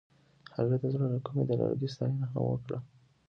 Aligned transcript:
هغې 0.55 0.77
د 0.81 0.83
زړه 0.93 1.05
له 1.13 1.19
کومې 1.25 1.43
د 1.47 1.51
لرګی 1.61 1.87
ستاینه 1.93 2.25
هم 2.31 2.41
وکړه. 2.49 2.77